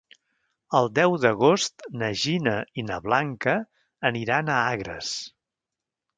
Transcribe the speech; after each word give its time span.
El 0.77 0.87
deu 0.99 1.17
d'agost 1.25 1.85
na 2.03 2.09
Gina 2.21 2.55
i 2.83 2.87
na 2.89 2.99
Blanca 3.05 3.55
aniran 4.13 4.53
a 4.55 4.59
Agres. 4.73 5.13